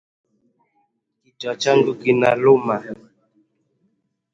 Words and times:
Kichwa 1.21 1.53
changu 1.61 1.91
kinaluma 2.01 2.75